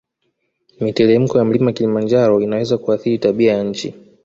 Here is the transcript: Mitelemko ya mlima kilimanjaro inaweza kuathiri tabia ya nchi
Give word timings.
Mitelemko 0.81 1.37
ya 1.37 1.45
mlima 1.45 1.71
kilimanjaro 1.73 2.41
inaweza 2.41 2.77
kuathiri 2.77 3.17
tabia 3.17 3.53
ya 3.53 3.63
nchi 3.63 3.93